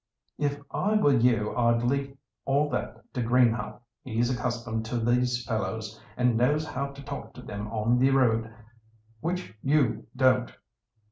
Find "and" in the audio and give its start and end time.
6.17-6.35